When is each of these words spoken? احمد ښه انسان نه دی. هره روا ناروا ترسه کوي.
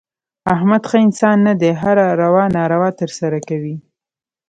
احمد 0.53 0.81
ښه 0.89 0.97
انسان 1.07 1.37
نه 1.47 1.53
دی. 1.59 1.71
هره 1.81 2.05
روا 2.21 2.45
ناروا 2.57 2.89
ترسه 2.99 3.25
کوي. 3.49 3.75